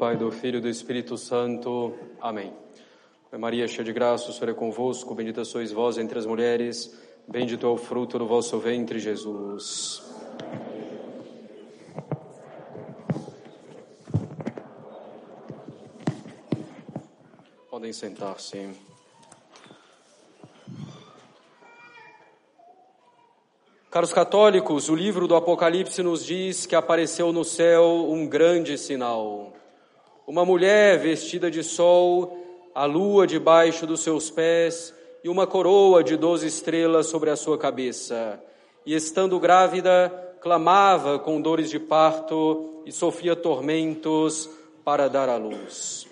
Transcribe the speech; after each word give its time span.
Pai, 0.00 0.16
do 0.16 0.30
Filho 0.30 0.56
e 0.56 0.60
do 0.62 0.68
Espírito 0.70 1.18
Santo. 1.18 1.94
Amém. 2.22 2.54
Maria, 3.38 3.68
cheia 3.68 3.84
de 3.84 3.92
graça, 3.92 4.30
o 4.30 4.32
Senhor 4.32 4.48
é 4.48 4.54
convosco, 4.54 5.14
bendita 5.14 5.44
sois 5.44 5.72
vós 5.72 5.98
entre 5.98 6.18
as 6.18 6.24
mulheres, 6.24 6.98
bendito 7.28 7.66
é 7.66 7.68
o 7.68 7.76
fruto 7.76 8.18
do 8.18 8.26
vosso 8.26 8.58
ventre, 8.58 8.98
Jesus. 8.98 10.02
Podem 17.68 17.92
sentar-se. 17.92 18.70
Caros 23.90 24.14
católicos, 24.14 24.88
o 24.88 24.94
livro 24.94 25.28
do 25.28 25.36
Apocalipse 25.36 26.02
nos 26.02 26.24
diz 26.24 26.64
que 26.64 26.74
apareceu 26.74 27.34
no 27.34 27.44
céu 27.44 28.10
um 28.10 28.26
grande 28.26 28.78
sinal. 28.78 29.59
Uma 30.30 30.44
mulher 30.44 30.96
vestida 31.00 31.50
de 31.50 31.60
sol, 31.64 32.38
a 32.72 32.84
lua 32.84 33.26
debaixo 33.26 33.84
dos 33.84 33.98
seus 33.98 34.30
pés 34.30 34.94
e 35.24 35.28
uma 35.28 35.44
coroa 35.44 36.04
de 36.04 36.16
doze 36.16 36.46
estrelas 36.46 37.06
sobre 37.06 37.30
a 37.30 37.36
sua 37.36 37.58
cabeça. 37.58 38.40
E 38.86 38.94
estando 38.94 39.40
grávida, 39.40 40.36
clamava 40.40 41.18
com 41.18 41.40
dores 41.40 41.68
de 41.68 41.80
parto 41.80 42.80
e 42.86 42.92
sofria 42.92 43.34
tormentos 43.34 44.48
para 44.84 45.08
dar 45.08 45.28
à 45.28 45.36
luz. 45.36 46.06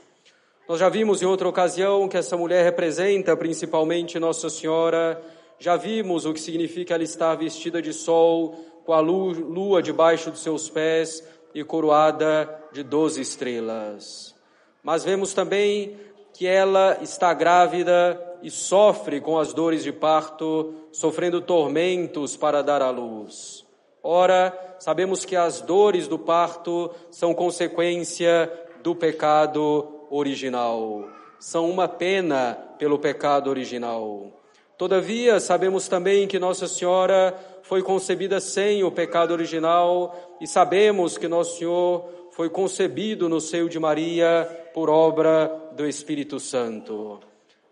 Nós 0.69 0.81
já 0.81 0.89
vimos 0.89 1.23
em 1.23 1.27
outra 1.27 1.49
ocasião 1.49 2.09
que 2.09 2.17
essa 2.17 2.37
mulher 2.37 2.65
representa 2.65 3.37
principalmente 3.37 4.19
Nossa 4.19 4.51
Senhora 4.51 5.23
já 5.61 5.77
vimos 5.77 6.27
o 6.27 6.33
que 6.33 6.41
significa 6.41 6.95
ela 6.95 7.05
estar 7.05 7.37
vestida 7.37 7.81
de 7.81 7.93
sol, 7.93 8.57
com 8.85 8.93
a 8.93 9.01
lua 9.01 9.81
debaixo 9.81 10.29
dos 10.31 10.41
seus 10.41 10.69
pés 10.69 11.23
e 11.55 11.65
coroada 11.65 12.49
de 12.73 12.83
doze 12.83 13.21
estrelas. 13.21 14.35
Mas 14.83 15.05
vemos 15.05 15.35
também 15.35 15.97
que 16.33 16.47
ela 16.47 16.99
está 17.03 17.35
grávida 17.35 18.21
e 18.43 18.51
sofre 18.51 19.21
com 19.21 19.39
as 19.39 19.53
dores 19.53 19.83
de 19.83 19.93
parto, 19.93 20.75
sofrendo 20.93 21.41
tormentos 21.41 22.37
para 22.37 22.63
dar 22.63 22.83
à 22.83 22.91
luz. 22.91 23.67
Ora, 24.03 24.57
sabemos 24.79 25.25
que 25.25 25.35
as 25.35 25.61
dores 25.61 26.07
do 26.07 26.19
parto 26.19 26.91
são 27.11 27.35
consequência 27.35 28.51
do 28.83 28.95
pecado 28.95 30.07
original, 30.09 31.05
são 31.39 31.69
uma 31.69 31.89
pena 31.89 32.57
pelo 32.79 32.99
pecado 32.99 33.51
original. 33.51 34.38
Todavia, 34.79 35.41
sabemos 35.41 35.89
também 35.89 36.29
que 36.29 36.39
Nossa 36.39 36.69
Senhora 36.69 37.37
foi 37.63 37.83
concebida 37.83 38.39
sem 38.39 38.85
o 38.85 38.93
pecado 38.93 39.33
original 39.33 40.15
e 40.41 40.47
sabemos 40.47 41.19
que 41.19 41.27
Nosso 41.27 41.59
Senhor 41.59 42.09
foi 42.31 42.49
concebido 42.49 43.29
no 43.29 43.41
seio 43.41 43.69
de 43.69 43.77
Maria 43.77 44.49
por 44.73 44.89
obra 44.89 45.51
do 45.73 45.85
Espírito 45.85 46.39
Santo. 46.39 47.19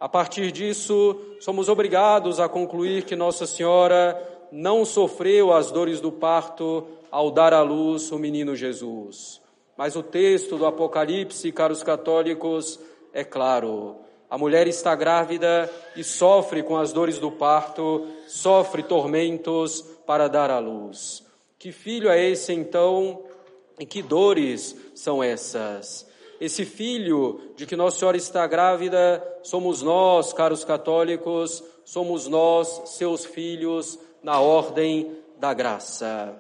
A 0.01 0.09
partir 0.09 0.51
disso, 0.51 1.17
somos 1.39 1.69
obrigados 1.69 2.41
a 2.41 2.49
concluir 2.49 3.05
que 3.05 3.15
Nossa 3.15 3.47
Senhora 3.47 4.21
não 4.51 4.85
sofreu 4.85 5.53
as 5.53 5.71
dores 5.71 6.01
do 6.01 6.11
parto 6.11 6.89
ao 7.09 7.31
dar 7.31 7.55
à 7.55 7.63
luz 7.63 8.11
o 8.11 8.19
menino 8.19 8.57
Jesus. 8.57 9.41
Mas 9.77 9.95
o 9.95 10.03
texto 10.03 10.59
do 10.59 10.67
Apocalipse, 10.67 11.53
caros 11.53 11.85
católicos, 11.85 12.81
é 13.13 13.23
claro. 13.23 14.06
A 14.29 14.37
mulher 14.37 14.67
está 14.67 14.95
grávida 14.95 15.71
e 15.95 16.03
sofre 16.03 16.63
com 16.63 16.77
as 16.77 16.93
dores 16.93 17.19
do 17.19 17.31
parto, 17.31 18.07
sofre 18.27 18.83
tormentos 18.83 19.83
para 20.05 20.29
dar 20.29 20.51
à 20.51 20.59
luz. 20.59 21.25
Que 21.59 21.71
filho 21.71 22.11
é 22.11 22.29
esse 22.29 22.53
então? 22.53 23.23
E 23.79 23.87
que 23.87 24.03
dores 24.03 24.77
são 24.95 25.23
essas? 25.23 26.07
Esse 26.41 26.65
filho 26.65 27.41
de 27.57 27.67
que 27.67 27.77
Nossa 27.77 27.99
Senhora 27.99 28.17
está 28.17 28.47
grávida 28.47 29.23
somos 29.43 29.81
nós, 29.81 30.33
caros 30.33 30.65
católicos, 30.65 31.63
somos 31.85 32.27
nós, 32.27 32.83
seus 32.87 33.25
filhos, 33.25 33.99
na 34.23 34.41
ordem 34.41 35.17
da 35.39 35.55
graça. 35.55 36.35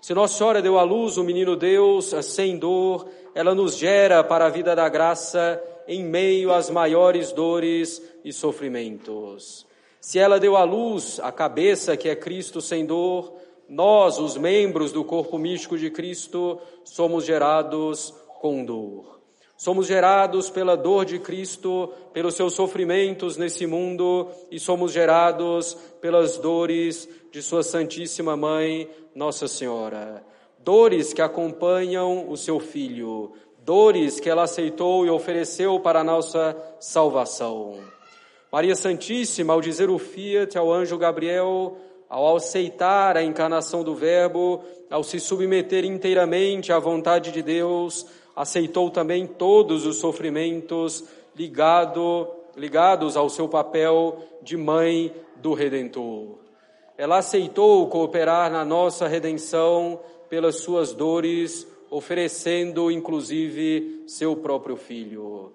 Se 0.00 0.14
Nossa 0.14 0.36
Senhora 0.36 0.62
deu 0.62 0.78
à 0.78 0.82
luz 0.82 1.16
o 1.16 1.24
menino 1.24 1.56
Deus 1.56 2.14
sem 2.22 2.58
dor, 2.58 3.08
ela 3.34 3.54
nos 3.54 3.76
gera 3.76 4.22
para 4.22 4.46
a 4.46 4.50
vida 4.50 4.76
da 4.76 4.88
graça 4.88 5.62
em 5.86 6.04
meio 6.04 6.52
às 6.52 6.70
maiores 6.70 7.32
dores 7.32 8.02
e 8.24 8.32
sofrimentos. 8.32 9.66
Se 10.00 10.18
ela 10.18 10.40
deu 10.40 10.56
à 10.56 10.64
luz 10.64 11.20
a 11.22 11.30
cabeça 11.30 11.96
que 11.96 12.08
é 12.08 12.16
Cristo 12.16 12.60
sem 12.60 12.86
dor, 12.86 13.34
nós, 13.68 14.18
os 14.18 14.36
membros 14.36 14.90
do 14.90 15.04
corpo 15.04 15.38
místico 15.38 15.78
de 15.78 15.90
Cristo, 15.90 16.58
somos 16.84 17.24
gerados 17.24 18.12
com 18.40 18.64
dor. 18.64 19.20
Somos 19.56 19.86
gerados 19.86 20.48
pela 20.48 20.74
dor 20.74 21.04
de 21.04 21.18
Cristo, 21.18 21.92
pelos 22.14 22.34
seus 22.34 22.54
sofrimentos 22.54 23.36
nesse 23.36 23.66
mundo 23.66 24.26
e 24.50 24.58
somos 24.58 24.90
gerados 24.90 25.74
pelas 26.00 26.38
dores 26.38 27.06
de 27.30 27.42
Sua 27.42 27.62
Santíssima 27.62 28.36
Mãe, 28.36 28.88
Nossa 29.14 29.46
Senhora. 29.46 30.24
Dores 30.58 31.12
que 31.12 31.20
acompanham 31.20 32.28
o 32.30 32.38
seu 32.38 32.58
Filho, 32.58 33.32
dores 33.70 34.18
que 34.18 34.28
ela 34.28 34.42
aceitou 34.42 35.06
e 35.06 35.10
ofereceu 35.10 35.78
para 35.78 36.00
a 36.00 36.04
nossa 36.04 36.56
salvação. 36.80 37.78
Maria 38.50 38.74
Santíssima, 38.74 39.52
ao 39.52 39.60
dizer 39.60 39.88
o 39.88 39.96
fiat 39.96 40.58
ao 40.58 40.72
anjo 40.72 40.98
Gabriel, 40.98 41.76
ao 42.08 42.34
aceitar 42.34 43.16
a 43.16 43.22
encarnação 43.22 43.84
do 43.84 43.94
Verbo, 43.94 44.64
ao 44.90 45.04
se 45.04 45.20
submeter 45.20 45.84
inteiramente 45.84 46.72
à 46.72 46.80
vontade 46.80 47.30
de 47.30 47.42
Deus, 47.42 48.06
aceitou 48.34 48.90
também 48.90 49.24
todos 49.24 49.86
os 49.86 49.98
sofrimentos 49.98 51.04
ligado, 51.36 52.26
ligados 52.56 53.16
ao 53.16 53.28
seu 53.28 53.48
papel 53.48 54.18
de 54.42 54.56
mãe 54.56 55.14
do 55.36 55.54
Redentor. 55.54 56.40
Ela 56.98 57.18
aceitou 57.18 57.86
cooperar 57.86 58.50
na 58.50 58.64
nossa 58.64 59.06
redenção 59.06 60.00
pelas 60.28 60.56
suas 60.56 60.92
dores 60.92 61.69
oferecendo 61.90 62.90
inclusive 62.90 64.04
seu 64.06 64.36
próprio 64.36 64.76
filho. 64.76 65.52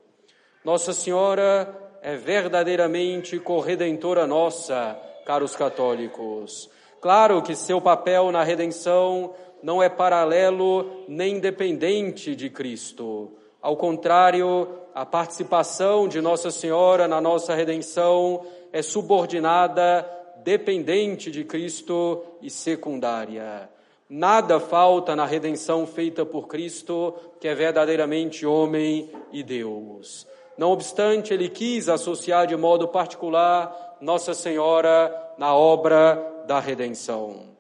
Nossa 0.63 0.93
Senhora 0.93 1.97
é 2.01 2.15
verdadeiramente 2.15 3.39
corredentora 3.39 4.27
nossa, 4.27 4.99
caros 5.25 5.55
católicos. 5.55 6.69
Claro 7.01 7.41
que 7.41 7.55
seu 7.55 7.79
papel 7.79 8.31
na 8.31 8.43
redenção 8.43 9.33
não 9.63 9.81
é 9.81 9.89
paralelo 9.89 11.05
nem 11.07 11.39
dependente 11.39 12.35
de 12.35 12.49
Cristo. 12.49 13.31
Ao 13.61 13.75
contrário, 13.75 14.67
a 14.93 15.05
participação 15.05 16.07
de 16.07 16.21
Nossa 16.21 16.51
Senhora 16.51 17.07
na 17.07 17.19
nossa 17.19 17.55
redenção 17.55 18.45
é 18.71 18.81
subordinada, 18.81 20.07
dependente 20.43 21.31
de 21.31 21.43
Cristo 21.43 22.23
e 22.41 22.49
secundária. 22.49 23.69
Nada 24.09 24.59
falta 24.59 25.15
na 25.15 25.25
redenção 25.25 25.87
feita 25.87 26.23
por 26.23 26.47
Cristo, 26.47 27.15
que 27.39 27.47
é 27.47 27.55
verdadeiramente 27.55 28.45
homem 28.45 29.09
e 29.31 29.41
Deus. 29.41 30.27
Não 30.55 30.71
obstante, 30.71 31.33
ele 31.33 31.49
quis 31.49 31.89
associar 31.89 32.45
de 32.45 32.55
modo 32.55 32.87
particular 32.87 33.97
Nossa 33.99 34.35
Senhora 34.35 35.11
na 35.39 35.55
obra 35.55 36.43
da 36.45 36.59
redenção. 36.59 37.55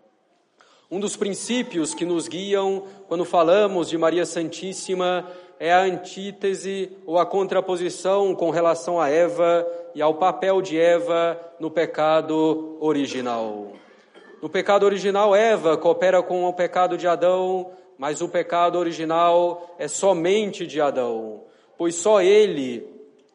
Um 0.89 0.99
dos 0.99 1.17
princípios 1.17 1.95
que 1.95 2.05
nos 2.05 2.27
guiam 2.27 2.83
quando 3.07 3.25
falamos 3.25 3.89
de 3.89 3.97
Maria 3.97 4.25
Santíssima 4.25 5.25
é 5.59 5.73
a 5.73 5.81
antítese 5.81 6.95
ou 7.07 7.17
a 7.17 7.25
contraposição 7.25 8.35
com 8.35 8.51
relação 8.51 9.01
a 9.01 9.09
Eva 9.09 9.67
e 9.95 10.01
ao 10.01 10.13
papel 10.13 10.61
de 10.61 10.79
Eva 10.79 11.39
no 11.59 11.71
pecado 11.71 12.77
original. 12.79 13.71
No 14.45 14.49
pecado 14.49 14.83
original, 14.83 15.35
Eva 15.35 15.75
coopera 15.75 16.21
com 16.21 16.45
o 16.45 16.53
pecado 16.53 16.99
de 16.99 17.07
Adão, 17.07 17.71
mas 17.97 18.21
o 18.21 18.29
pecado 18.29 18.77
original 18.77 19.75
é 19.79 19.87
somente 19.87 20.67
de 20.67 20.79
Adão, 20.79 21.45
pois 21.79 21.95
só 21.95 22.21
ele 22.21 22.87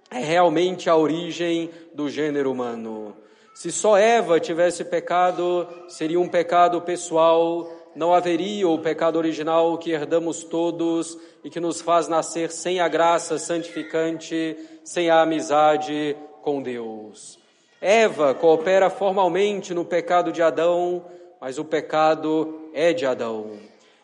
é 0.08 0.20
realmente 0.20 0.88
a 0.88 0.94
origem 0.94 1.68
do 1.92 2.08
gênero 2.08 2.52
humano. 2.52 3.16
Se 3.52 3.72
só 3.72 3.98
Eva 3.98 4.38
tivesse 4.38 4.84
pecado, 4.84 5.66
seria 5.88 6.20
um 6.20 6.28
pecado 6.28 6.80
pessoal, 6.80 7.68
não 7.96 8.14
haveria 8.14 8.68
o 8.68 8.78
pecado 8.78 9.16
original 9.16 9.78
que 9.78 9.90
herdamos 9.90 10.44
todos 10.44 11.18
e 11.42 11.50
que 11.50 11.58
nos 11.58 11.80
faz 11.80 12.06
nascer 12.06 12.52
sem 12.52 12.78
a 12.78 12.86
graça 12.86 13.36
santificante, 13.36 14.56
sem 14.84 15.10
a 15.10 15.22
amizade 15.22 16.16
com 16.40 16.62
Deus. 16.62 17.40
Eva 17.80 18.34
coopera 18.34 18.90
formalmente 18.90 19.72
no 19.72 19.86
pecado 19.86 20.30
de 20.30 20.42
Adão, 20.42 21.04
mas 21.40 21.58
o 21.58 21.64
pecado 21.64 22.68
é 22.74 22.92
de 22.92 23.06
Adão. 23.06 23.52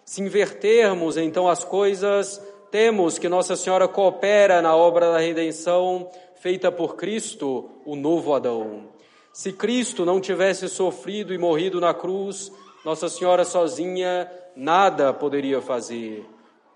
Se 0.03 0.23
invertermos 0.23 1.19
então 1.19 1.47
as 1.47 1.63
coisas, 1.63 2.41
temos 2.71 3.19
que 3.19 3.29
Nossa 3.29 3.55
Senhora 3.55 3.87
coopera 3.87 4.63
na 4.63 4.75
obra 4.75 5.13
da 5.13 5.19
redenção 5.19 6.09
feita 6.37 6.73
por 6.73 6.97
Cristo, 6.97 7.69
o 7.85 7.95
novo 7.95 8.33
Adão. 8.33 8.85
Se 9.33 9.53
Cristo 9.53 10.07
não 10.07 10.21
tivesse 10.21 10.69
sofrido 10.69 11.35
e 11.35 11.39
morrido 11.39 11.79
na 11.79 11.93
cruz, 11.93 12.51
Nossa 12.83 13.09
Senhora 13.11 13.45
sozinha 13.45 14.31
nada 14.55 15.13
poderia 15.13 15.61
fazer. 15.61 16.25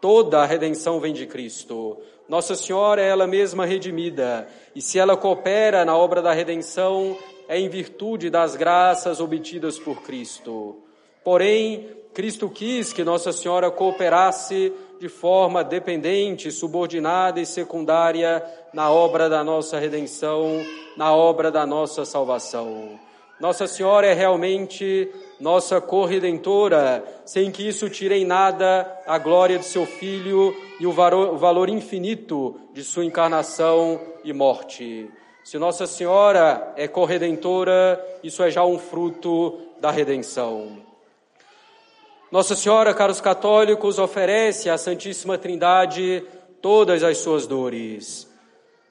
Toda 0.00 0.40
a 0.40 0.46
redenção 0.46 1.00
vem 1.00 1.14
de 1.14 1.26
Cristo. 1.26 1.96
Nossa 2.30 2.54
Senhora 2.54 3.02
é 3.02 3.08
ela 3.08 3.26
mesma 3.26 3.66
redimida, 3.66 4.46
e 4.72 4.80
se 4.80 5.00
ela 5.00 5.16
coopera 5.16 5.84
na 5.84 5.96
obra 5.96 6.22
da 6.22 6.32
redenção, 6.32 7.18
é 7.48 7.58
em 7.58 7.68
virtude 7.68 8.30
das 8.30 8.54
graças 8.54 9.18
obtidas 9.18 9.80
por 9.80 10.00
Cristo. 10.02 10.76
Porém, 11.24 11.88
Cristo 12.14 12.48
quis 12.48 12.92
que 12.92 13.02
Nossa 13.02 13.32
Senhora 13.32 13.68
cooperasse 13.68 14.72
de 15.00 15.08
forma 15.08 15.64
dependente, 15.64 16.52
subordinada 16.52 17.40
e 17.40 17.46
secundária 17.46 18.44
na 18.72 18.92
obra 18.92 19.28
da 19.28 19.42
nossa 19.42 19.80
redenção, 19.80 20.64
na 20.96 21.12
obra 21.12 21.50
da 21.50 21.66
nossa 21.66 22.04
salvação. 22.04 22.96
Nossa 23.40 23.66
Senhora 23.66 24.06
é 24.06 24.12
realmente 24.12 25.10
nossa 25.40 25.80
corredentora, 25.80 27.02
sem 27.24 27.50
que 27.50 27.66
isso 27.66 27.88
tire 27.88 28.14
em 28.14 28.24
nada 28.26 28.86
a 29.06 29.16
glória 29.16 29.58
de 29.58 29.64
seu 29.64 29.86
Filho 29.86 30.54
e 30.78 30.86
o 30.86 30.92
valor 30.92 31.70
infinito 31.70 32.60
de 32.74 32.84
sua 32.84 33.02
encarnação 33.02 33.98
e 34.22 34.30
morte. 34.34 35.10
Se 35.42 35.56
Nossa 35.56 35.86
Senhora 35.86 36.74
é 36.76 36.86
corredentora, 36.86 37.98
isso 38.22 38.42
é 38.42 38.50
já 38.50 38.62
um 38.62 38.78
fruto 38.78 39.58
da 39.80 39.90
redenção. 39.90 40.76
Nossa 42.30 42.54
Senhora, 42.54 42.92
caros 42.92 43.22
católicos, 43.22 43.98
oferece 43.98 44.68
à 44.68 44.76
Santíssima 44.76 45.38
Trindade 45.38 46.22
todas 46.60 47.02
as 47.02 47.16
suas 47.16 47.46
dores 47.46 48.29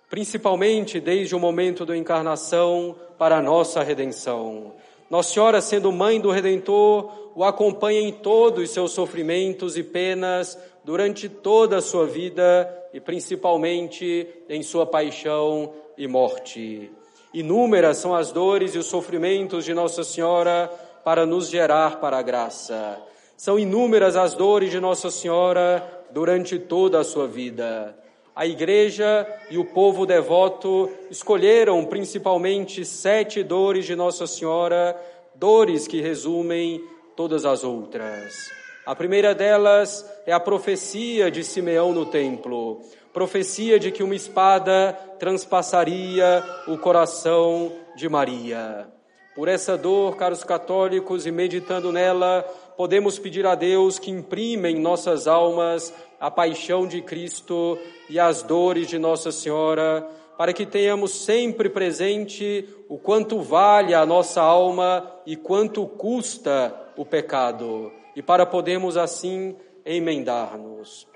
principalmente 0.09 0.99
desde 0.99 1.35
o 1.35 1.39
momento 1.39 1.85
da 1.85 1.95
encarnação 1.95 2.95
para 3.17 3.37
a 3.37 3.41
nossa 3.41 3.83
redenção. 3.83 4.73
Nossa 5.09 5.33
Senhora, 5.33 5.61
sendo 5.61 5.91
mãe 5.91 6.19
do 6.19 6.31
Redentor, 6.31 7.31
o 7.35 7.43
acompanha 7.43 8.01
em 8.01 8.11
todos 8.11 8.63
os 8.63 8.69
seus 8.71 8.91
sofrimentos 8.91 9.77
e 9.77 9.83
penas 9.83 10.57
durante 10.83 11.29
toda 11.29 11.77
a 11.77 11.81
sua 11.81 12.07
vida 12.07 12.67
e 12.91 12.99
principalmente 12.99 14.27
em 14.49 14.63
sua 14.63 14.85
paixão 14.85 15.73
e 15.97 16.07
morte. 16.07 16.91
Inúmeras 17.31 17.97
são 17.97 18.15
as 18.15 18.31
dores 18.31 18.73
e 18.73 18.79
os 18.79 18.87
sofrimentos 18.87 19.63
de 19.63 19.73
Nossa 19.73 20.03
Senhora 20.03 20.71
para 21.03 21.25
nos 21.25 21.49
gerar 21.49 21.99
para 21.99 22.17
a 22.17 22.23
graça. 22.23 22.99
São 23.37 23.59
inúmeras 23.59 24.15
as 24.15 24.33
dores 24.33 24.71
de 24.71 24.79
Nossa 24.79 25.11
Senhora 25.11 25.87
durante 26.11 26.57
toda 26.57 26.99
a 26.99 27.03
sua 27.03 27.27
vida 27.27 27.95
a 28.39 28.47
igreja 28.47 29.27
e 29.49 29.57
o 29.57 29.65
povo 29.65 30.05
devoto 30.05 30.89
escolheram 31.11 31.83
principalmente 31.83 32.85
sete 32.85 33.43
dores 33.43 33.85
de 33.85 33.97
Nossa 33.97 34.25
Senhora, 34.25 34.95
dores 35.35 35.89
que 35.89 35.99
resumem 35.99 36.81
todas 37.17 37.43
as 37.43 37.65
outras. 37.65 38.49
A 38.85 38.95
primeira 38.95 39.35
delas 39.35 40.09
é 40.25 40.31
a 40.31 40.39
profecia 40.39 41.29
de 41.29 41.43
Simeão 41.43 41.91
no 41.91 42.05
templo, 42.05 42.79
profecia 43.11 43.77
de 43.77 43.91
que 43.91 44.03
uma 44.03 44.15
espada 44.15 44.97
transpassaria 45.19 46.41
o 46.65 46.77
coração 46.77 47.73
de 47.97 48.07
Maria. 48.07 48.87
Por 49.35 49.49
essa 49.49 49.77
dor, 49.77 50.15
caros 50.15 50.45
católicos, 50.45 51.25
e 51.25 51.31
meditando 51.31 51.91
nela, 51.91 52.43
podemos 52.77 53.19
pedir 53.19 53.45
a 53.45 53.53
Deus 53.53 53.99
que 53.99 54.09
imprima 54.09 54.69
em 54.69 54.79
nossas 54.79 55.27
almas 55.27 55.93
a 56.19 56.29
paixão 56.29 56.87
de 56.87 57.01
Cristo 57.01 57.77
e 58.09 58.19
as 58.19 58.43
dores 58.43 58.87
de 58.87 58.99
Nossa 58.99 59.31
Senhora, 59.31 60.07
para 60.37 60.53
que 60.53 60.65
tenhamos 60.65 61.11
sempre 61.11 61.69
presente 61.69 62.67
o 62.87 62.97
quanto 62.97 63.41
vale 63.41 63.93
a 63.93 64.05
nossa 64.05 64.41
alma 64.41 65.09
e 65.25 65.35
quanto 65.35 65.85
custa 65.85 66.73
o 66.95 67.05
pecado, 67.05 67.91
e 68.15 68.21
para 68.21 68.45
podermos 68.45 68.97
assim 68.97 69.55
emendar-nos. 69.85 71.07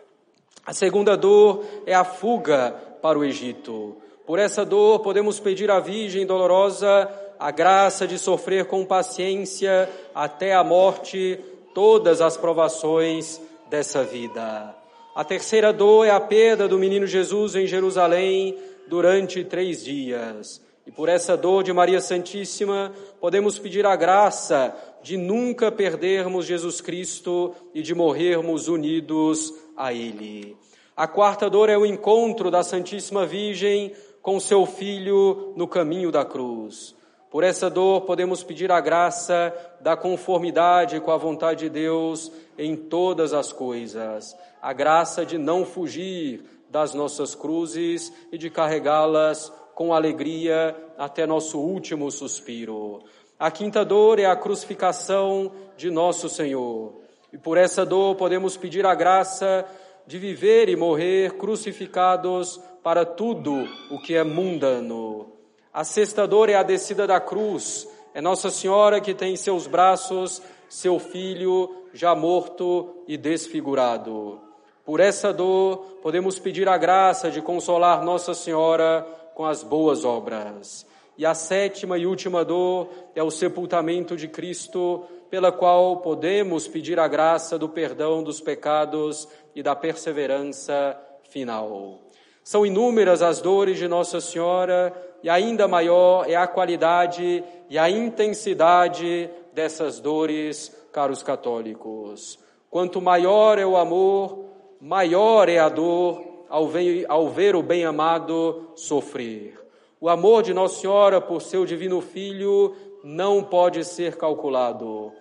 A 0.66 0.74
segunda 0.74 1.18
dor 1.18 1.66
é 1.86 1.94
a 1.94 2.04
fuga 2.04 2.72
para 3.02 3.20
o 3.20 3.24
Egito. 3.24 3.98
Por 4.26 4.40
essa 4.40 4.64
dor, 4.64 5.02
podemos 5.02 5.40
pedir 5.40 5.70
à 5.70 5.80
Virgem 5.80 6.26
dolorosa 6.26 7.10
a 7.38 7.52
graça 7.52 8.08
de 8.08 8.18
sofrer 8.18 8.66
com 8.66 8.86
paciência 8.86 9.90
até 10.16 10.54
a 10.54 10.64
morte 10.64 11.38
todas 11.74 12.22
as 12.22 12.38
provações 12.38 13.42
dessa 13.70 14.04
vida. 14.04 14.83
A 15.16 15.24
terceira 15.24 15.72
dor 15.72 16.08
é 16.08 16.10
a 16.10 16.20
perda 16.20 16.68
do 16.68 16.80
menino 16.80 17.06
Jesus 17.06 17.54
em 17.54 17.68
Jerusalém 17.68 18.58
durante 18.88 19.44
três 19.44 19.84
dias. 19.84 20.60
E 20.88 20.92
por 20.92 21.08
essa 21.08 21.38
dor 21.38 21.64
de 21.64 21.72
Maria 21.72 22.02
Santíssima, 22.02 22.92
podemos 23.22 23.60
pedir 23.60 23.86
a 23.86 23.96
graça 23.96 24.76
de 25.04 25.16
nunca 25.16 25.72
perdermos 25.72 26.48
Jesus 26.48 26.82
Cristo 26.82 27.54
e 27.76 27.84
de 27.84 27.94
morrermos 27.94 28.68
unidos 28.68 29.54
a 29.78 29.94
Ele. 29.94 30.58
A 30.98 31.08
quarta 31.08 31.48
dor 31.48 31.70
é 31.70 31.78
o 31.78 31.86
encontro 31.86 32.50
da 32.50 32.64
Santíssima 32.64 33.24
Virgem 33.24 33.94
com 34.20 34.40
seu 34.40 34.66
Filho 34.66 35.54
no 35.56 35.68
caminho 35.68 36.12
da 36.12 36.26
cruz. 36.26 36.96
Por 37.30 37.44
essa 37.44 37.70
dor, 37.70 38.02
podemos 38.02 38.44
pedir 38.44 38.72
a 38.72 38.80
graça 38.80 39.54
da 39.82 39.96
conformidade 39.96 41.00
com 41.00 41.12
a 41.12 41.18
vontade 41.18 41.62
de 41.62 41.70
Deus 41.70 42.32
em 42.58 42.76
todas 42.76 43.34
as 43.34 43.52
coisas, 43.52 44.36
a 44.64 44.72
graça 44.72 45.26
de 45.26 45.38
não 45.38 45.66
fugir 45.66 46.42
das 46.70 46.94
nossas 46.94 47.36
cruzes 47.36 48.14
e 48.32 48.38
de 48.38 48.50
carregá-las 48.50 49.52
com 49.76 49.94
alegria 49.94 50.74
até 50.98 51.28
nosso 51.28 51.60
último 51.60 52.10
suspiro. 52.10 53.04
A 53.38 53.52
quinta 53.52 53.84
dor 53.84 54.20
é 54.20 54.26
a 54.26 54.38
crucificação 54.38 55.52
de 55.76 55.92
nosso 55.92 56.30
Senhor. 56.30 56.94
E 57.34 57.38
por 57.38 57.58
essa 57.58 57.86
dor 57.86 58.16
podemos 58.16 58.56
pedir 58.56 58.86
a 58.86 58.96
graça 58.96 59.66
de 60.08 60.18
viver 60.18 60.70
e 60.70 60.78
morrer 60.78 61.34
crucificados 61.34 62.58
para 62.82 63.06
tudo 63.06 63.68
o 63.92 64.00
que 64.00 64.16
é 64.16 64.24
mundano. 64.24 65.34
A 65.74 65.84
sexta 65.84 66.26
dor 66.26 66.48
é 66.48 66.56
a 66.56 66.64
descida 66.64 67.06
da 67.06 67.20
cruz. 67.20 67.86
É 68.14 68.22
Nossa 68.22 68.50
Senhora 68.50 69.02
que 69.02 69.14
tem 69.14 69.34
em 69.34 69.38
seus 69.38 69.68
braços 69.68 70.42
seu 70.70 71.00
filho 71.00 71.70
já 71.94 72.16
morto 72.16 73.04
e 73.10 73.18
desfigurado. 73.18 74.43
Por 74.86 75.00
essa 75.00 75.32
dor, 75.32 76.00
podemos 76.02 76.38
pedir 76.40 76.68
a 76.68 76.78
graça 76.78 77.32
de 77.32 77.42
consolar 77.42 78.04
Nossa 78.04 78.34
Senhora 78.34 79.08
com 79.34 79.46
as 79.46 79.64
boas 79.64 80.04
obras. 80.04 80.86
E 81.18 81.26
a 81.26 81.34
sétima 81.34 81.98
e 81.98 82.06
última 82.06 82.44
dor 82.44 82.90
é 83.16 83.24
o 83.24 83.32
sepultamento 83.32 84.18
de 84.18 84.28
Cristo, 84.28 85.06
pela 85.30 85.54
qual 85.54 85.98
podemos 85.98 86.68
pedir 86.68 87.00
a 87.00 87.08
graça 87.08 87.58
do 87.58 87.70
perdão 87.70 88.22
dos 88.22 88.42
pecados 88.42 89.28
e 89.56 89.64
da 89.64 89.74
perseverança 89.74 91.00
final. 91.30 92.02
São 92.44 92.66
inúmeras 92.66 93.22
as 93.22 93.40
dores 93.40 93.78
de 93.78 93.88
Nossa 93.88 94.20
Senhora, 94.20 94.94
e 95.24 95.30
ainda 95.30 95.66
maior 95.66 96.30
é 96.30 96.36
a 96.36 96.46
qualidade 96.46 97.42
e 97.70 97.78
a 97.80 97.90
intensidade 97.90 99.30
dessas 99.54 100.02
dores, 100.02 100.76
caros 100.92 101.24
católicos. 101.24 102.38
Quanto 102.70 103.02
maior 103.02 103.58
é 103.58 103.66
o 103.66 103.78
amor, 103.78 104.53
maior 104.84 105.48
é 105.48 105.60
a 105.60 105.70
dor 105.70 106.22
ao 106.50 106.68
ver, 106.68 107.06
ao 107.08 107.30
ver 107.30 107.56
o 107.56 107.64
bem-amado 107.64 108.68
sofrer. 108.76 109.58
O 110.00 110.10
amor 110.10 110.44
de 110.44 110.54
Nossa 110.54 110.82
Senhora 110.82 111.22
por 111.22 111.42
seu 111.42 111.66
divino 111.66 112.02
Filho 112.02 112.76
não 113.02 113.42
pode 113.42 113.86
ser 113.86 114.18
calculado. 114.18 115.14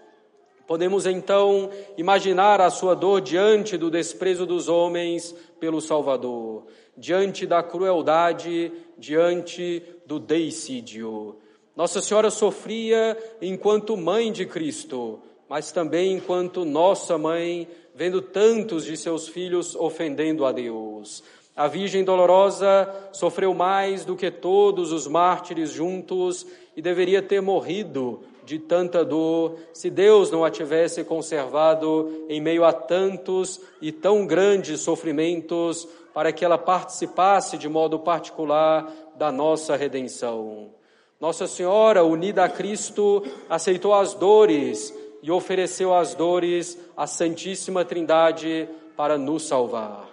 Podemos 0.67 1.07
então 1.07 1.71
imaginar 1.97 2.61
a 2.61 2.71
sua 2.71 2.97
dor 2.97 3.21
diante 3.21 3.77
do 3.77 3.89
desprezo 3.89 4.45
dos 4.45 4.69
homens 4.69 5.33
pelo 5.61 5.81
Salvador, 5.81 6.65
diante 6.97 7.47
da 7.47 7.63
crueldade, 7.63 8.73
diante 8.99 9.81
do 10.05 10.19
deicídio. 10.19 11.37
Nossa 11.77 12.03
Senhora 12.03 12.31
sofria 12.31 13.17
enquanto 13.41 13.97
mãe 13.97 14.33
de 14.33 14.45
Cristo, 14.45 15.21
mas 15.49 15.71
também 15.71 16.15
enquanto 16.15 16.65
nossa 16.65 17.17
mãe, 17.17 17.69
vendo 17.95 18.23
tantos 18.23 18.85
de 18.85 18.97
seus 18.97 19.29
filhos 19.29 19.75
ofendendo 19.75 20.45
a 20.45 20.53
Deus. 20.53 21.23
A 21.55 21.69
Virgem 21.69 22.03
Dolorosa 22.03 22.89
sofreu 23.13 23.53
mais 23.53 24.05
do 24.05 24.17
que 24.17 24.31
todos 24.31 24.91
os 24.91 25.07
mártires 25.07 25.71
juntos 25.71 26.47
e 26.75 26.81
deveria 26.81 27.21
ter 27.21 27.43
morrido 27.43 28.21
de 28.45 28.59
tanta 28.59 29.05
dor 29.05 29.57
se 29.73 29.91
Deus 29.91 30.31
não 30.31 30.45
a 30.45 30.51
tivesse 30.51 31.05
conservado 31.05 32.25
em 32.29 32.41
meio 32.41 32.65
a 32.65 32.73
tantos 32.73 33.61
e 33.81 33.93
tão 33.93 34.27
grandes 34.27 34.81
sofrimentos 34.81 35.87
para 36.15 36.33
que 36.33 36.45
ela 36.45 36.59
participasse 36.59 37.57
de 37.57 37.69
modo 37.69 37.99
particular 37.99 38.91
da 39.15 39.31
nossa 39.31 39.77
redenção. 39.77 40.71
Nossa 41.21 41.47
Senhora, 41.47 42.03
unida 42.03 42.43
a 42.43 42.49
Cristo, 42.49 43.23
aceitou 43.49 43.95
as 43.95 44.13
dores 44.13 44.93
e 45.23 45.31
ofereceu 45.31 45.95
as 45.95 46.15
dores 46.15 46.79
à 46.97 47.07
Santíssima 47.07 47.85
Trindade 47.85 48.69
para 48.97 49.17
nos 49.17 49.47
salvar. 49.47 50.09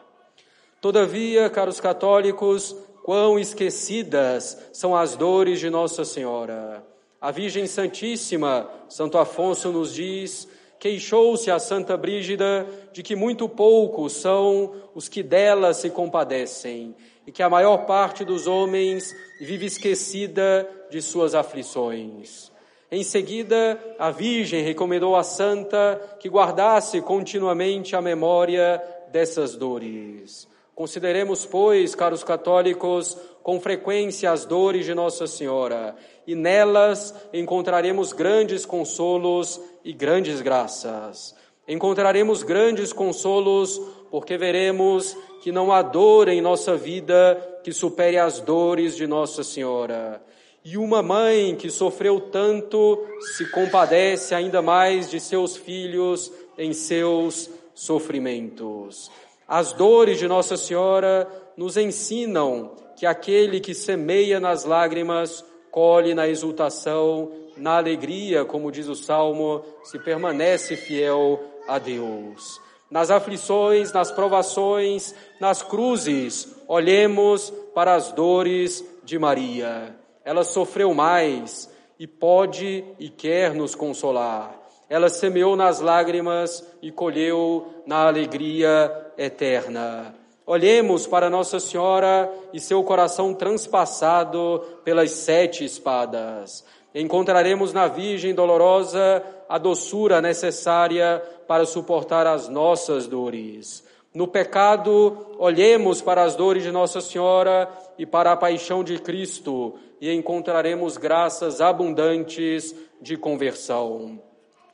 Todavia, 0.79 1.49
caros 1.49 1.79
católicos, 1.79 2.75
quão 3.03 3.39
esquecidas 3.39 4.57
são 4.71 4.95
as 4.95 5.15
dores 5.15 5.59
de 5.59 5.69
Nossa 5.69 6.05
Senhora. 6.05 6.83
A 7.19 7.31
Virgem 7.31 7.65
Santíssima, 7.67 8.69
Santo 8.87 9.17
Afonso 9.17 9.71
nos 9.71 9.93
diz 9.93 10.47
Queixou-se 10.79 11.51
a 11.51 11.59
Santa 11.59 11.97
Brígida 11.97 12.65
de 12.93 13.03
que 13.03 13.13
muito 13.13 13.49
poucos 13.49 14.13
são 14.13 14.73
os 14.95 15.09
que 15.09 15.21
dela 15.21 15.73
se 15.73 15.89
compadecem 15.89 16.95
e 17.27 17.31
que 17.33 17.43
a 17.43 17.49
maior 17.49 17.85
parte 17.85 18.23
dos 18.23 18.47
homens 18.47 19.13
vive 19.41 19.65
esquecida 19.65 20.69
de 20.89 21.01
suas 21.01 21.35
aflições. 21.35 22.49
Em 22.91 23.03
seguida, 23.03 23.79
a 23.99 24.09
Virgem 24.09 24.63
recomendou 24.63 25.15
à 25.15 25.23
Santa 25.23 26.01
que 26.19 26.27
guardasse 26.27 27.01
continuamente 27.01 27.95
a 27.95 28.01
memória 28.01 28.81
dessas 29.11 29.55
dores. 29.55 30.47
Consideremos, 30.73 31.45
pois, 31.45 31.93
caros 31.93 32.23
católicos, 32.23 33.15
com 33.43 33.59
frequência 33.59 34.31
as 34.31 34.45
dores 34.45 34.85
de 34.85 34.93
Nossa 34.95 35.27
Senhora, 35.27 35.95
e 36.25 36.33
nelas 36.33 37.13
encontraremos 37.33 38.11
grandes 38.13 38.65
consolos 38.65 39.61
e 39.83 39.93
grandes 39.93 40.41
graças. 40.41 41.35
Encontraremos 41.67 42.41
grandes 42.41 42.91
consolos 42.91 43.79
porque 44.09 44.37
veremos 44.37 45.15
que 45.43 45.51
não 45.51 45.71
há 45.71 45.83
dor 45.83 46.27
em 46.27 46.41
nossa 46.41 46.75
vida 46.75 47.59
que 47.63 47.71
supere 47.71 48.17
as 48.17 48.39
dores 48.39 48.95
de 48.95 49.05
Nossa 49.05 49.43
Senhora. 49.43 50.21
E 50.71 50.77
uma 50.77 51.01
mãe 51.01 51.55
que 51.55 51.71
sofreu 51.71 52.21
tanto 52.21 53.03
se 53.35 53.49
compadece 53.49 54.35
ainda 54.35 54.61
mais 54.61 55.09
de 55.09 55.19
seus 55.19 55.57
filhos 55.57 56.31
em 56.59 56.73
seus 56.73 57.49
sofrimentos. 57.73 59.09
As 59.47 59.73
dores 59.73 60.19
de 60.19 60.27
Nossa 60.27 60.55
Senhora 60.55 61.27
nos 61.57 61.75
ensinam 61.75 62.75
que 62.95 63.07
aquele 63.07 63.59
que 63.59 63.73
semeia 63.73 64.39
nas 64.39 64.63
lágrimas 64.63 65.43
colhe 65.71 66.13
na 66.13 66.27
exultação, 66.27 67.31
na 67.57 67.77
alegria, 67.77 68.45
como 68.45 68.71
diz 68.71 68.87
o 68.87 68.95
Salmo, 68.95 69.65
se 69.83 69.97
permanece 69.97 70.75
fiel 70.75 71.43
a 71.67 71.79
Deus. 71.79 72.61
Nas 72.91 73.09
aflições, 73.09 73.91
nas 73.91 74.11
provações, 74.11 75.15
nas 75.39 75.63
cruzes, 75.63 76.47
olhemos 76.67 77.51
para 77.73 77.95
as 77.95 78.11
dores 78.11 78.85
de 79.03 79.17
Maria. 79.17 79.97
Ela 80.29 80.43
sofreu 80.43 80.93
mais 80.93 81.67
e 81.97 82.05
pode 82.05 82.85
e 82.99 83.09
quer 83.09 83.55
nos 83.55 83.73
consolar. 83.73 84.55
Ela 84.87 85.09
semeou 85.09 85.55
nas 85.55 85.79
lágrimas 85.79 86.63
e 86.83 86.91
colheu 86.91 87.65
na 87.83 88.05
alegria 88.05 89.11
eterna. 89.17 90.13
Olhemos 90.45 91.07
para 91.07 91.31
Nossa 91.31 91.59
Senhora 91.59 92.31
e 92.53 92.59
seu 92.59 92.83
coração 92.83 93.33
transpassado 93.33 94.63
pelas 94.83 95.09
sete 95.09 95.65
espadas. 95.65 96.63
Encontraremos 96.93 97.73
na 97.73 97.87
Virgem 97.87 98.31
dolorosa 98.31 99.23
a 99.49 99.57
doçura 99.57 100.21
necessária 100.21 101.23
para 101.47 101.65
suportar 101.65 102.27
as 102.27 102.47
nossas 102.47 103.07
dores. 103.07 103.83
No 104.13 104.27
pecado, 104.27 105.35
olhemos 105.37 106.01
para 106.01 106.23
as 106.23 106.35
dores 106.35 106.63
de 106.63 106.71
Nossa 106.71 106.99
Senhora 106.99 107.69
e 107.97 108.07
para 108.07 108.31
a 108.31 108.37
paixão 108.37 108.83
de 108.83 108.97
Cristo 108.97 109.75
e 110.01 110.11
encontraremos 110.11 110.97
graças 110.97 111.61
abundantes 111.61 112.73
de 112.99 113.15
conversão. 113.15 114.19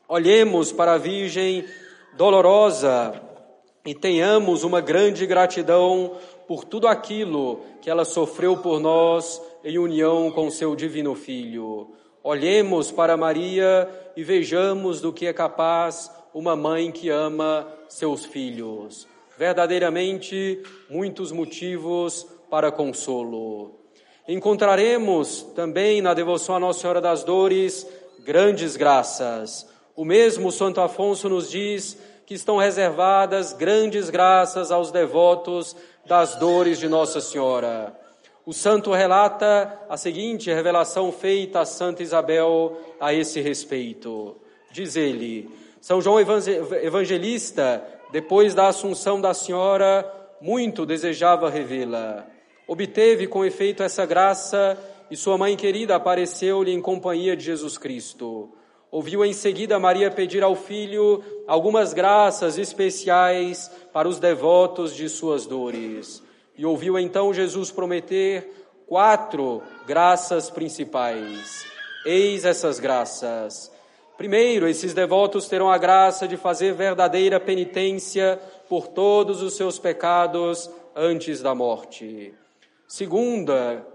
Olhemos 0.07 0.71
para 0.71 0.93
a 0.93 0.97
Virgem 0.97 1.65
dolorosa 2.15 3.21
e 3.85 3.93
tenhamos 3.93 4.63
uma 4.63 4.79
grande 4.79 5.25
gratidão 5.25 6.13
por 6.47 6.63
tudo 6.63 6.87
aquilo 6.87 7.59
que 7.81 7.89
ela 7.89 8.05
sofreu 8.05 8.55
por 8.57 8.79
nós 8.79 9.41
em 9.65 9.77
união 9.77 10.31
com 10.31 10.49
seu 10.49 10.77
divino 10.77 11.13
Filho. 11.13 11.89
Olhemos 12.23 12.89
para 12.89 13.17
Maria 13.17 13.89
e 14.15 14.23
vejamos 14.23 15.01
do 15.01 15.11
que 15.11 15.27
é 15.27 15.33
capaz 15.33 16.09
uma 16.33 16.55
mãe 16.55 16.89
que 16.89 17.09
ama 17.09 17.67
seus 17.89 18.25
filhos. 18.25 19.13
Verdadeiramente, 19.37 20.61
muitos 20.89 21.31
motivos 21.31 22.25
para 22.49 22.71
consolo. 22.71 23.79
Encontraremos 24.27 25.43
também 25.55 26.01
na 26.01 26.13
devoção 26.13 26.55
à 26.55 26.59
Nossa 26.59 26.79
Senhora 26.79 27.01
das 27.01 27.23
Dores 27.23 27.85
grandes 28.23 28.75
graças. 28.75 29.67
O 29.95 30.03
mesmo 30.03 30.51
Santo 30.51 30.81
Afonso 30.81 31.29
nos 31.29 31.49
diz 31.49 31.97
que 32.25 32.33
estão 32.33 32.57
reservadas 32.57 33.53
grandes 33.53 34.09
graças 34.09 34.71
aos 34.71 34.91
devotos 34.91 35.75
das 36.05 36.35
dores 36.35 36.79
de 36.79 36.87
Nossa 36.87 37.21
Senhora. 37.21 37.95
O 38.45 38.53
santo 38.53 38.91
relata 38.91 39.79
a 39.89 39.97
seguinte 39.97 40.51
revelação 40.51 41.11
feita 41.11 41.61
a 41.61 41.65
Santa 41.65 42.03
Isabel 42.03 42.77
a 42.99 43.13
esse 43.13 43.41
respeito. 43.41 44.37
Diz 44.71 44.95
ele: 44.95 45.49
São 45.81 46.01
João 46.01 46.19
Evangelista, 46.19 47.83
depois 48.11 48.53
da 48.53 48.67
assunção 48.67 49.19
da 49.19 49.33
Senhora, 49.33 50.09
muito 50.41 50.85
desejava 50.85 51.49
revê-la. 51.49 52.25
Obteve 52.67 53.27
com 53.27 53.45
efeito 53.45 53.83
essa 53.83 54.05
graça 54.05 54.77
e 55.09 55.15
sua 55.15 55.37
mãe 55.37 55.55
querida 55.55 55.95
apareceu-lhe 55.95 56.71
em 56.71 56.81
companhia 56.81 57.35
de 57.35 57.43
Jesus 57.43 57.77
Cristo. 57.77 58.49
Ouviu 58.91 59.25
em 59.25 59.33
seguida 59.33 59.77
Maria 59.77 60.09
pedir 60.09 60.43
ao 60.43 60.55
filho 60.55 61.23
algumas 61.47 61.93
graças 61.93 62.57
especiais 62.57 63.69
para 63.91 64.07
os 64.07 64.19
devotos 64.19 64.95
de 64.95 65.09
suas 65.09 65.45
dores. 65.45 66.23
E 66.57 66.65
ouviu 66.65 66.97
então 66.97 67.33
Jesus 67.33 67.71
prometer 67.71 68.49
quatro 68.87 69.61
graças 69.85 70.49
principais. 70.49 71.65
Eis 72.05 72.45
essas 72.45 72.79
graças. 72.79 73.74
Primeiro, 74.17 74.67
esses 74.67 74.93
devotos 74.93 75.47
terão 75.47 75.69
a 75.69 75.77
graça 75.77 76.27
de 76.27 76.37
fazer 76.37 76.73
verdadeira 76.73 77.39
penitência 77.39 78.39
por 78.69 78.87
todos 78.87 79.41
os 79.41 79.55
seus 79.55 79.77
pecados 79.77 80.69
antes 80.95 81.41
da 81.41 81.53
morte. 81.53 82.33
Segunda 82.87 83.85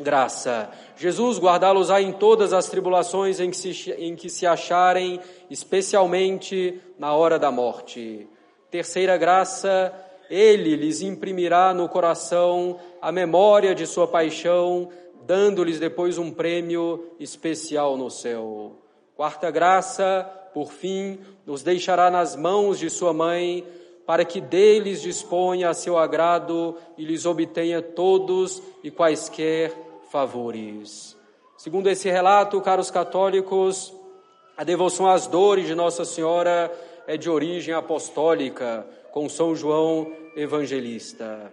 graça. 0.00 0.70
Jesus 0.96 1.38
guardá-los-á 1.38 2.02
em 2.02 2.12
todas 2.12 2.52
as 2.52 2.68
tribulações 2.68 3.38
em 3.38 3.50
que, 3.50 3.56
se, 3.56 3.90
em 3.92 4.16
que 4.16 4.28
se 4.28 4.46
acharem, 4.46 5.20
especialmente 5.48 6.80
na 6.98 7.14
hora 7.14 7.38
da 7.38 7.50
morte. 7.50 8.28
Terceira 8.70 9.16
graça, 9.16 9.92
ele 10.28 10.74
lhes 10.74 11.02
imprimirá 11.02 11.72
no 11.72 11.88
coração 11.88 12.78
a 13.00 13.12
memória 13.12 13.74
de 13.74 13.86
sua 13.86 14.08
paixão, 14.08 14.88
dando-lhes 15.24 15.78
depois 15.78 16.18
um 16.18 16.30
prêmio 16.30 17.12
especial 17.20 17.96
no 17.96 18.10
céu. 18.10 18.76
Quarta 19.16 19.50
graça, 19.50 20.30
por 20.52 20.70
fim, 20.70 21.18
nos 21.46 21.62
deixará 21.62 22.10
nas 22.10 22.36
mãos 22.36 22.78
de 22.78 22.90
sua 22.90 23.14
mãe, 23.14 23.66
para 24.04 24.26
que 24.26 24.42
deles 24.42 25.00
disponha 25.00 25.70
a 25.70 25.74
seu 25.74 25.96
agrado 25.96 26.76
e 26.98 27.04
lhes 27.04 27.24
obtenha 27.24 27.80
todos 27.80 28.62
e 28.84 28.90
quaisquer 28.90 29.72
favores. 30.12 31.16
Segundo 31.56 31.88
esse 31.88 32.10
relato, 32.10 32.60
caros 32.60 32.90
católicos, 32.90 33.92
a 34.54 34.62
devoção 34.62 35.06
às 35.06 35.26
dores 35.26 35.66
de 35.66 35.74
Nossa 35.74 36.04
Senhora 36.04 36.70
é 37.06 37.16
de 37.16 37.30
origem 37.30 37.72
apostólica, 37.72 38.86
com 39.12 39.30
São 39.30 39.56
João 39.56 40.12
Evangelista. 40.36 41.50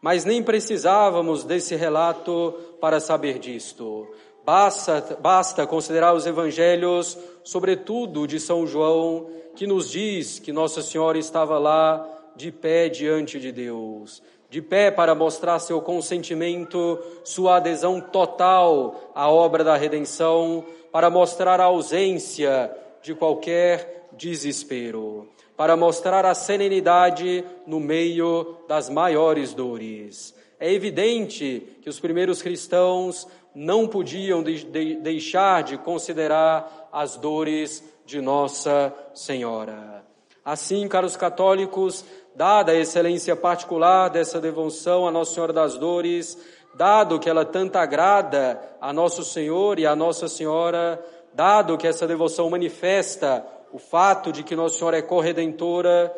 Mas 0.00 0.24
nem 0.24 0.42
precisávamos 0.42 1.44
desse 1.44 1.76
relato 1.76 2.54
para 2.80 3.00
saber 3.00 3.38
disto. 3.38 4.08
Basta, 4.44 5.16
basta 5.20 5.66
considerar 5.66 6.14
os 6.14 6.26
evangelhos, 6.26 7.16
sobretudo 7.44 8.26
de 8.26 8.40
São 8.40 8.66
João, 8.66 9.28
que 9.54 9.66
nos 9.66 9.90
diz 9.90 10.38
que 10.38 10.52
Nossa 10.52 10.82
Senhora 10.82 11.18
estava 11.18 11.58
lá 11.58 12.08
de 12.34 12.50
pé 12.50 12.88
diante 12.88 13.38
de 13.38 13.52
Deus 13.52 14.22
de 14.52 14.60
pé 14.60 14.90
para 14.90 15.14
mostrar 15.14 15.58
seu 15.60 15.80
consentimento, 15.80 16.98
sua 17.24 17.56
adesão 17.56 18.02
total 18.02 19.10
à 19.14 19.26
obra 19.30 19.64
da 19.64 19.78
redenção, 19.78 20.62
para 20.92 21.08
mostrar 21.08 21.58
a 21.58 21.64
ausência 21.64 22.70
de 23.02 23.14
qualquer 23.14 24.10
desespero, 24.12 25.26
para 25.56 25.74
mostrar 25.74 26.26
a 26.26 26.34
serenidade 26.34 27.42
no 27.66 27.80
meio 27.80 28.58
das 28.68 28.90
maiores 28.90 29.54
dores. 29.54 30.34
É 30.62 30.72
evidente 30.72 31.76
que 31.82 31.90
os 31.90 31.98
primeiros 31.98 32.40
cristãos 32.40 33.26
não 33.52 33.88
podiam 33.88 34.44
de, 34.44 34.62
de, 34.62 34.94
deixar 34.94 35.64
de 35.64 35.76
considerar 35.76 36.88
as 36.92 37.16
dores 37.16 37.82
de 38.06 38.20
Nossa 38.20 38.94
Senhora. 39.12 40.04
Assim, 40.44 40.86
caros 40.86 41.16
católicos, 41.16 42.04
dada 42.36 42.70
a 42.70 42.76
excelência 42.76 43.34
particular 43.34 44.08
dessa 44.08 44.40
devoção 44.40 45.04
a 45.04 45.10
Nossa 45.10 45.34
Senhora 45.34 45.52
das 45.52 45.76
Dores, 45.76 46.38
dado 46.76 47.18
que 47.18 47.28
ela 47.28 47.44
tanto 47.44 47.74
agrada 47.74 48.62
a 48.80 48.92
Nosso 48.92 49.24
Senhor 49.24 49.80
e 49.80 49.86
a 49.86 49.96
Nossa 49.96 50.28
Senhora, 50.28 51.04
dado 51.34 51.76
que 51.76 51.88
essa 51.88 52.06
devoção 52.06 52.48
manifesta 52.48 53.44
o 53.72 53.80
fato 53.80 54.30
de 54.30 54.44
que 54.44 54.54
Nossa 54.54 54.78
Senhora 54.78 54.98
é 54.98 55.02
corredentora, 55.02 56.14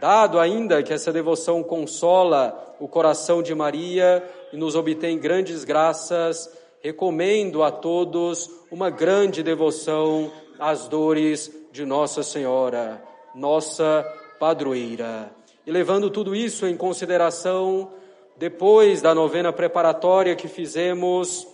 dado 0.00 0.38
ainda 0.38 0.82
que 0.82 0.92
essa 0.92 1.12
devoção 1.12 1.62
consola 1.62 2.76
o 2.82 2.88
coração 2.88 3.42
de 3.42 3.54
Maria 3.54 4.28
e 4.52 4.56
nos 4.56 4.74
obtém 4.74 5.16
grandes 5.16 5.62
graças, 5.62 6.52
recomendo 6.80 7.62
a 7.62 7.70
todos 7.70 8.50
uma 8.72 8.90
grande 8.90 9.40
devoção 9.40 10.32
às 10.58 10.88
dores 10.88 11.48
de 11.70 11.84
Nossa 11.84 12.24
Senhora, 12.24 13.00
nossa 13.36 14.04
padroeira. 14.40 15.30
E 15.64 15.70
levando 15.70 16.10
tudo 16.10 16.34
isso 16.34 16.66
em 16.66 16.76
consideração, 16.76 17.92
depois 18.36 19.00
da 19.00 19.14
novena 19.14 19.52
preparatória 19.52 20.34
que 20.34 20.48
fizemos, 20.48 21.46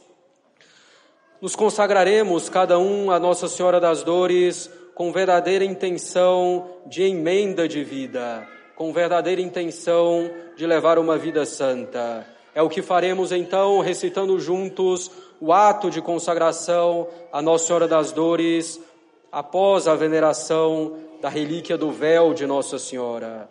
nos 1.42 1.54
consagraremos 1.54 2.48
cada 2.48 2.78
um 2.78 3.10
a 3.10 3.20
Nossa 3.20 3.48
Senhora 3.48 3.78
das 3.78 4.02
Dores 4.02 4.70
com 4.98 5.12
verdadeira 5.12 5.64
intenção 5.64 6.68
de 6.84 7.04
emenda 7.04 7.68
de 7.68 7.84
vida, 7.84 8.44
com 8.74 8.92
verdadeira 8.92 9.40
intenção 9.40 10.28
de 10.56 10.66
levar 10.66 10.98
uma 10.98 11.16
vida 11.16 11.46
santa. 11.46 12.26
É 12.52 12.60
o 12.60 12.68
que 12.68 12.82
faremos 12.82 13.30
então, 13.30 13.78
recitando 13.78 14.40
juntos 14.40 15.08
o 15.40 15.52
ato 15.52 15.88
de 15.88 16.02
consagração 16.02 17.06
a 17.32 17.40
Nossa 17.40 17.66
Senhora 17.66 17.86
das 17.86 18.10
Dores, 18.10 18.80
após 19.30 19.86
a 19.86 19.94
veneração 19.94 20.96
da 21.22 21.28
relíquia 21.28 21.78
do 21.78 21.92
véu 21.92 22.34
de 22.34 22.44
Nossa 22.44 22.76
Senhora. 22.76 23.48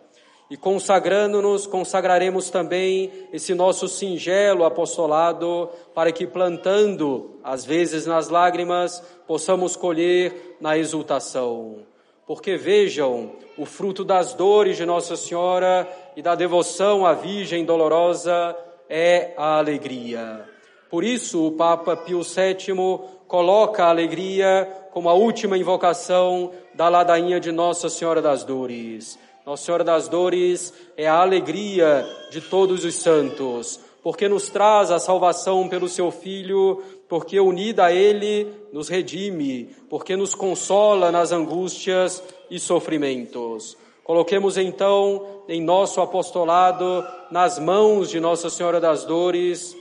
E 0.50 0.56
consagrando-nos, 0.56 1.66
consagraremos 1.66 2.48
também 2.48 3.12
esse 3.32 3.54
nosso 3.54 3.86
singelo 3.86 4.64
apostolado, 4.64 5.68
para 5.94 6.10
que 6.10 6.26
plantando, 6.26 7.38
às 7.44 7.66
vezes 7.66 8.06
nas 8.06 8.28
lágrimas, 8.28 9.02
possamos 9.26 9.76
colher 9.76 10.56
na 10.58 10.78
exultação. 10.78 11.80
Porque 12.26 12.56
vejam, 12.56 13.32
o 13.58 13.66
fruto 13.66 14.04
das 14.04 14.32
dores 14.32 14.76
de 14.78 14.86
Nossa 14.86 15.16
Senhora 15.16 15.86
e 16.16 16.22
da 16.22 16.34
devoção 16.34 17.04
à 17.04 17.12
Virgem 17.12 17.64
dolorosa 17.64 18.56
é 18.88 19.34
a 19.36 19.58
alegria. 19.58 20.44
Por 20.90 21.04
isso, 21.04 21.46
o 21.46 21.52
Papa 21.52 21.94
Pio 21.94 22.22
VII 22.22 23.00
coloca 23.26 23.84
a 23.84 23.90
alegria 23.90 24.66
como 24.92 25.10
a 25.10 25.14
última 25.14 25.58
invocação 25.58 26.50
da 26.74 26.88
ladainha 26.88 27.38
de 27.38 27.52
Nossa 27.52 27.90
Senhora 27.90 28.22
das 28.22 28.44
Dores. 28.44 29.18
Nossa 29.48 29.64
Senhora 29.64 29.82
das 29.82 30.08
Dores 30.08 30.74
é 30.94 31.08
a 31.08 31.22
alegria 31.22 32.06
de 32.30 32.38
todos 32.38 32.84
os 32.84 32.96
santos, 32.96 33.80
porque 34.02 34.28
nos 34.28 34.50
traz 34.50 34.90
a 34.90 34.98
salvação 34.98 35.70
pelo 35.70 35.88
seu 35.88 36.10
Filho, 36.10 36.82
porque 37.08 37.40
unida 37.40 37.86
a 37.86 37.90
Ele 37.90 38.46
nos 38.74 38.90
redime, 38.90 39.74
porque 39.88 40.16
nos 40.16 40.34
consola 40.34 41.10
nas 41.10 41.32
angústias 41.32 42.22
e 42.50 42.60
sofrimentos. 42.60 43.74
Coloquemos 44.04 44.58
então 44.58 45.42
em 45.48 45.62
nosso 45.62 46.02
apostolado 46.02 47.02
nas 47.30 47.58
mãos 47.58 48.10
de 48.10 48.20
Nossa 48.20 48.50
Senhora 48.50 48.78
das 48.78 49.06
Dores, 49.06 49.74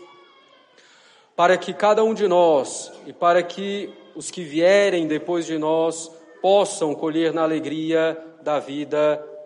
para 1.35 1.57
que 1.57 1.73
cada 1.73 2.05
um 2.05 2.13
de 2.13 2.25
nós 2.25 2.89
e 3.05 3.11
para 3.11 3.43
que 3.43 3.89
os 4.15 4.31
que 4.31 4.45
vierem 4.45 5.07
depois 5.07 5.45
de 5.45 5.57
nós 5.57 6.09
possam 6.41 6.95
colher 6.95 7.33
na 7.33 7.43
alegria 7.43 8.17
da 8.41 8.59
vida 8.59 9.21